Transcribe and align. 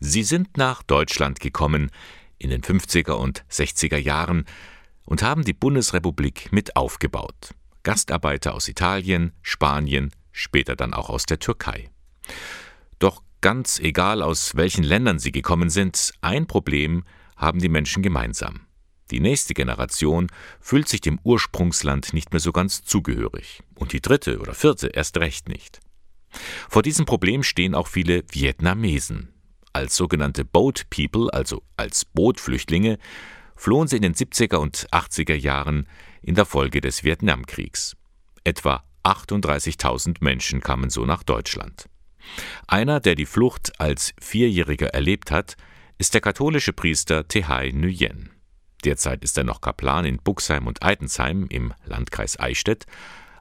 Sie 0.00 0.22
sind 0.22 0.56
nach 0.56 0.82
Deutschland 0.82 1.40
gekommen 1.40 1.90
in 2.38 2.50
den 2.50 2.62
50er 2.62 3.12
und 3.12 3.44
60er 3.50 3.96
Jahren 3.96 4.44
und 5.04 5.22
haben 5.22 5.44
die 5.44 5.54
Bundesrepublik 5.54 6.52
mit 6.52 6.76
aufgebaut. 6.76 7.54
Gastarbeiter 7.82 8.54
aus 8.54 8.68
Italien, 8.68 9.32
Spanien, 9.42 10.10
später 10.32 10.76
dann 10.76 10.94
auch 10.94 11.08
aus 11.08 11.26
der 11.26 11.38
Türkei. 11.38 11.90
Doch 12.98 13.22
ganz 13.40 13.78
egal 13.78 14.22
aus 14.22 14.56
welchen 14.56 14.84
Ländern 14.84 15.18
sie 15.18 15.32
gekommen 15.32 15.70
sind, 15.70 16.12
ein 16.20 16.46
Problem 16.46 17.04
haben 17.36 17.60
die 17.60 17.68
Menschen 17.68 18.02
gemeinsam. 18.02 18.60
Die 19.10 19.20
nächste 19.20 19.54
Generation 19.54 20.26
fühlt 20.60 20.88
sich 20.88 21.00
dem 21.00 21.18
Ursprungsland 21.22 22.12
nicht 22.12 22.32
mehr 22.32 22.40
so 22.40 22.52
ganz 22.52 22.84
zugehörig 22.84 23.62
und 23.74 23.92
die 23.92 24.02
dritte 24.02 24.38
oder 24.38 24.54
vierte 24.54 24.88
erst 24.88 25.16
recht 25.16 25.48
nicht. 25.48 25.80
Vor 26.68 26.82
diesem 26.82 27.06
Problem 27.06 27.42
stehen 27.42 27.74
auch 27.74 27.88
viele 27.88 28.22
Vietnamesen. 28.30 29.32
Als 29.78 29.94
sogenannte 29.94 30.44
Boat 30.44 30.90
People, 30.90 31.32
also 31.32 31.62
als 31.76 32.04
Bootflüchtlinge, 32.04 32.98
flohen 33.54 33.86
sie 33.86 33.94
in 33.94 34.02
den 34.02 34.14
70er 34.14 34.56
und 34.56 34.88
80er 34.90 35.36
Jahren 35.36 35.86
in 36.20 36.34
der 36.34 36.46
Folge 36.46 36.80
des 36.80 37.04
Vietnamkriegs. 37.04 37.96
Etwa 38.42 38.82
38.000 39.04 40.16
Menschen 40.18 40.62
kamen 40.62 40.90
so 40.90 41.06
nach 41.06 41.22
Deutschland. 41.22 41.88
Einer, 42.66 42.98
der 42.98 43.14
die 43.14 43.24
Flucht 43.24 43.80
als 43.80 44.14
Vierjähriger 44.20 44.88
erlebt 44.88 45.30
hat, 45.30 45.54
ist 45.96 46.12
der 46.12 46.22
katholische 46.22 46.72
Priester 46.72 47.28
Tehai 47.28 47.70
Nguyen. 47.70 48.30
Derzeit 48.84 49.22
ist 49.22 49.38
er 49.38 49.44
noch 49.44 49.60
Kaplan 49.60 50.04
in 50.06 50.16
Buxheim 50.16 50.66
und 50.66 50.82
Eitensheim 50.82 51.46
im 51.50 51.72
Landkreis 51.84 52.36
Eichstätt, 52.40 52.86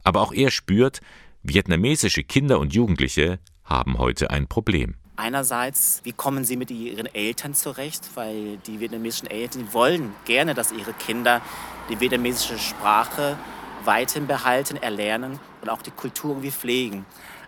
aber 0.04 0.22
auch 0.22 0.34
er 0.34 0.52
spürt, 0.52 1.00
vietnamesische 1.42 2.24
Kinder 2.24 2.60
und 2.60 2.76
Jugendliche 2.76 3.40
haben 3.64 3.98
heute 3.98 4.30
ein 4.30 4.46
Problem. 4.46 4.98
Einerseits, 5.18 6.02
wie 6.04 6.14
kommen 6.14 6.46
sie 6.46 6.58
mit 6.58 6.70
ihren 6.70 7.08
Eltern 7.08 7.56
zurecht? 7.56 8.12
Weil 8.14 8.58
die 8.68 8.80
vietnamesischen 8.80 9.28
Eltern 9.28 9.74
wollen 9.74 10.14
gerne, 10.26 10.54
dass 10.54 10.72
ihre 10.72 10.94
Kinder 10.94 11.42
die 11.90 12.00
vietnamesische 12.00 12.60
Sprache 12.60 13.36
weiterhin 13.84 14.28
behalten, 14.28 14.78
erlernen 14.78 15.40
und 15.62 15.70
auch 15.70 15.82
die 15.82 15.92
Kultur 15.92 16.32
irgendwie 16.32 16.52
pflegen. 16.52 17.06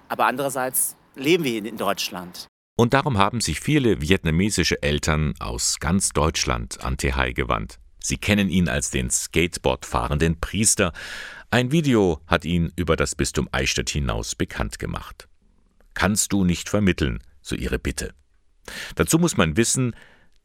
Aber 0.08 0.26
andererseits 0.26 0.96
leben 1.16 1.44
wir 1.44 1.64
in 1.64 1.78
Deutschland. 1.78 2.48
Und 2.76 2.96
darum 2.96 3.20
haben 3.20 3.40
sich 3.40 3.60
viele 3.60 4.02
vietnamesische 4.02 4.82
Eltern 4.82 5.36
aus 5.40 5.80
ganz 5.80 6.10
Deutschland 6.10 6.84
an 6.84 6.98
Tehai 6.98 7.34
gewandt. 7.34 7.78
Sie 8.00 8.18
kennen 8.18 8.50
ihn 8.50 8.68
als 8.68 8.90
den 8.90 9.12
Skateboard 9.12 9.86
fahrenden 9.86 10.40
Priester. 10.40 10.92
Ein 11.52 11.72
Video 11.72 12.20
hat 12.26 12.46
ihn 12.46 12.72
über 12.76 12.96
das 12.96 13.14
Bistum 13.14 13.48
Eichstätt 13.52 13.92
hinaus 13.92 14.34
bekannt 14.34 14.80
gemacht. 14.80 15.28
Kannst 15.94 16.32
du 16.32 16.46
nicht 16.46 16.70
vermitteln, 16.70 17.20
so 17.50 17.56
ihre 17.56 17.80
Bitte. 17.80 18.14
Dazu 18.96 19.20
muss 19.20 19.38
man 19.38 19.58
wissen, 19.58 19.96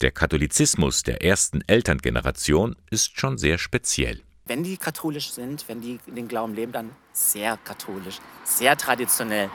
der 0.01 0.11
Katholizismus 0.11 1.03
der 1.03 1.23
ersten 1.23 1.61
Elterngeneration 1.67 2.75
ist 2.91 3.19
schon 3.19 3.39
sehr 3.39 3.59
speziell. 3.59 4.23
Wenn 4.47 4.63
die 4.63 4.77
katholisch 4.77 5.31
sind, 5.31 5.67
wenn 5.69 5.81
die 5.81 5.99
den 6.07 6.29
Glauben 6.29 6.55
leben, 6.55 6.73
dann 6.73 6.91
sehr 7.13 7.57
katholisch, 7.57 8.19
sehr 8.45 8.77
traditionell. 8.77 9.49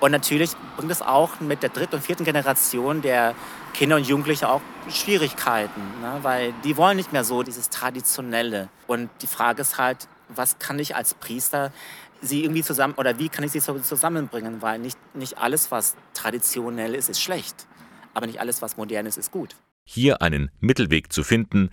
Und 0.00 0.10
natürlich 0.10 0.50
bringt 0.76 0.90
es 0.90 1.00
auch 1.00 1.38
mit 1.38 1.62
der 1.62 1.70
dritten 1.70 1.96
und 1.96 2.02
vierten 2.02 2.24
Generation 2.24 3.02
der 3.02 3.36
Kinder 3.72 3.96
und 3.96 4.08
Jugendliche 4.08 4.48
auch 4.48 4.60
Schwierigkeiten, 4.90 5.80
ne? 6.00 6.18
weil 6.22 6.52
die 6.64 6.76
wollen 6.76 6.96
nicht 6.96 7.12
mehr 7.12 7.22
so 7.22 7.44
dieses 7.44 7.70
Traditionelle. 7.70 8.68
Und 8.88 9.10
die 9.22 9.28
Frage 9.28 9.62
ist 9.62 9.78
halt, 9.78 10.08
was 10.36 10.58
kann 10.58 10.78
ich 10.78 10.96
als 10.96 11.14
Priester 11.14 11.72
sie 12.20 12.44
irgendwie 12.44 12.62
zusammen 12.62 12.94
oder 12.94 13.18
wie 13.18 13.28
kann 13.28 13.44
ich 13.44 13.52
sie 13.52 13.60
zusammenbringen? 13.60 14.62
Weil 14.62 14.78
nicht, 14.78 14.98
nicht 15.14 15.38
alles, 15.38 15.70
was 15.70 15.96
traditionell 16.14 16.94
ist, 16.94 17.08
ist 17.08 17.20
schlecht. 17.20 17.66
Aber 18.14 18.26
nicht 18.26 18.40
alles, 18.40 18.62
was 18.62 18.76
modern 18.76 19.06
ist, 19.06 19.18
ist 19.18 19.30
gut. 19.30 19.56
Hier 19.84 20.22
einen 20.22 20.50
Mittelweg 20.60 21.12
zu 21.12 21.24
finden, 21.24 21.70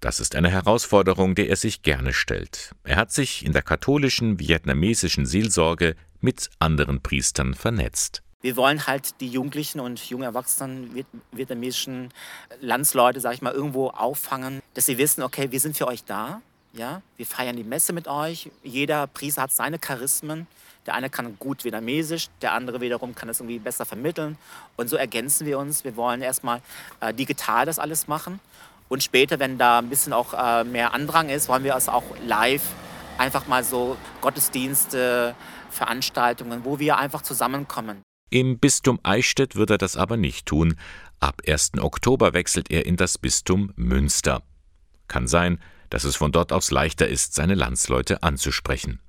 das 0.00 0.18
ist 0.18 0.34
eine 0.34 0.50
Herausforderung, 0.50 1.34
der 1.34 1.48
er 1.48 1.56
sich 1.56 1.82
gerne 1.82 2.14
stellt. 2.14 2.74
Er 2.84 2.96
hat 2.96 3.12
sich 3.12 3.44
in 3.44 3.52
der 3.52 3.62
katholischen 3.62 4.38
vietnamesischen 4.38 5.26
Seelsorge 5.26 5.94
mit 6.20 6.48
anderen 6.58 7.02
Priestern 7.02 7.54
vernetzt. 7.54 8.22
Wir 8.40 8.56
wollen 8.56 8.86
halt 8.86 9.20
die 9.20 9.28
Jugendlichen 9.28 9.80
und 9.80 10.02
jungen 10.08 10.24
Erwachsenen 10.24 11.04
vietnamesischen 11.32 12.08
Landsleute, 12.60 13.20
sag 13.20 13.34
ich 13.34 13.42
mal, 13.42 13.52
irgendwo 13.52 13.88
auffangen, 13.88 14.62
dass 14.72 14.86
sie 14.86 14.96
wissen, 14.96 15.22
okay, 15.22 15.52
wir 15.52 15.60
sind 15.60 15.76
für 15.76 15.86
euch 15.86 16.04
da. 16.04 16.40
Ja, 16.72 17.02
wir 17.16 17.26
feiern 17.26 17.56
die 17.56 17.64
Messe 17.64 17.92
mit 17.92 18.06
euch. 18.06 18.50
Jeder 18.62 19.06
Priester 19.06 19.42
hat 19.42 19.52
seine 19.52 19.78
Charismen. 19.78 20.46
Der 20.86 20.94
eine 20.94 21.10
kann 21.10 21.36
gut 21.38 21.64
Vietnamesisch, 21.64 22.28
der 22.40 22.52
andere 22.52 22.80
wiederum 22.80 23.14
kann 23.14 23.28
es 23.28 23.40
irgendwie 23.40 23.58
besser 23.58 23.84
vermitteln. 23.84 24.38
Und 24.76 24.88
so 24.88 24.96
ergänzen 24.96 25.46
wir 25.46 25.58
uns. 25.58 25.84
Wir 25.84 25.94
wollen 25.96 26.22
erstmal 26.22 26.62
äh, 27.00 27.12
digital 27.12 27.66
das 27.66 27.78
alles 27.78 28.08
machen. 28.08 28.40
Und 28.88 29.02
später, 29.02 29.38
wenn 29.38 29.58
da 29.58 29.78
ein 29.78 29.88
bisschen 29.88 30.12
auch 30.12 30.32
äh, 30.32 30.64
mehr 30.64 30.94
Andrang 30.94 31.28
ist, 31.28 31.48
wollen 31.48 31.64
wir 31.64 31.76
es 31.76 31.88
auch 31.88 32.04
live 32.26 32.62
einfach 33.18 33.46
mal 33.46 33.62
so 33.62 33.96
Gottesdienste, 34.22 35.34
Veranstaltungen, 35.70 36.64
wo 36.64 36.78
wir 36.78 36.96
einfach 36.96 37.22
zusammenkommen. 37.22 38.02
Im 38.30 38.58
Bistum 38.58 38.98
Eichstätt 39.02 39.56
wird 39.56 39.70
er 39.70 39.78
das 39.78 39.96
aber 39.96 40.16
nicht 40.16 40.46
tun. 40.46 40.76
Ab 41.20 41.42
1. 41.46 41.72
Oktober 41.78 42.32
wechselt 42.32 42.70
er 42.70 42.86
in 42.86 42.96
das 42.96 43.18
Bistum 43.18 43.72
Münster. 43.76 44.42
Kann 45.06 45.28
sein, 45.28 45.60
dass 45.90 46.04
es 46.04 46.16
von 46.16 46.32
dort 46.32 46.52
aus 46.52 46.70
leichter 46.70 47.06
ist, 47.06 47.34
seine 47.34 47.54
Landsleute 47.54 48.22
anzusprechen. 48.22 49.00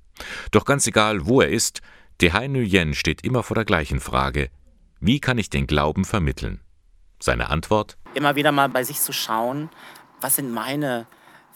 Doch 0.50 0.64
ganz 0.64 0.86
egal, 0.86 1.26
wo 1.26 1.40
er 1.40 1.48
ist, 1.48 1.80
Tehai 2.18 2.48
Nguyen 2.48 2.94
steht 2.94 3.24
immer 3.24 3.42
vor 3.42 3.54
der 3.54 3.64
gleichen 3.64 4.00
Frage. 4.00 4.50
Wie 5.00 5.18
kann 5.18 5.38
ich 5.38 5.50
den 5.50 5.66
Glauben 5.66 6.04
vermitteln? 6.04 6.60
Seine 7.18 7.50
Antwort? 7.50 7.96
Immer 8.14 8.36
wieder 8.36 8.52
mal 8.52 8.68
bei 8.68 8.84
sich 8.84 9.00
zu 9.00 9.12
schauen, 9.12 9.70
was 10.20 10.36
sind 10.36 10.52
meine 10.52 11.06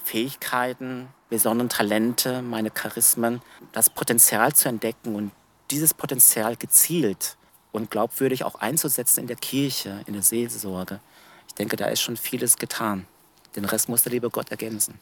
Fähigkeiten, 0.03 1.09
besonderen 1.29 1.69
Talente, 1.69 2.43
meine 2.43 2.71
Charismen, 2.71 3.43
das 3.73 3.91
Potenzial 3.91 4.55
zu 4.55 4.69
entdecken 4.69 5.15
und 5.15 5.33
dieses 5.71 5.95
Potenzial 5.95 6.57
gezielt 6.57 7.37
und 7.73 7.91
glaubwürdig 7.91 8.45
auch 8.45 8.57
einzusetzen 8.57 9.21
in 9.21 9.27
der 9.27 9.37
Kirche, 9.37 10.01
in 10.07 10.15
der 10.15 10.23
Seelsorge. 10.23 11.01
Ich 11.49 11.55
denke, 11.55 11.77
da 11.77 11.87
ist 11.87 12.01
schon 12.01 12.17
vieles 12.17 12.57
getan. 12.57 13.07
Den 13.55 13.65
Rest 13.65 13.89
muss 13.89 14.03
der 14.03 14.13
liebe 14.13 14.31
Gott 14.31 14.51
ergänzen. 14.51 14.99